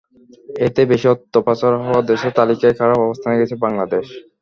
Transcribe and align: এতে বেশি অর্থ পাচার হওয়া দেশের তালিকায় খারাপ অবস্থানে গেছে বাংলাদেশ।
এতে 0.59 0.81
বেশি 0.91 1.05
অর্থ 1.09 1.33
পাচার 1.47 1.71
হওয়া 1.79 2.01
দেশের 2.09 2.31
তালিকায় 2.37 2.77
খারাপ 2.79 2.97
অবস্থানে 3.01 3.39
গেছে 3.41 3.55
বাংলাদেশ। 3.65 4.05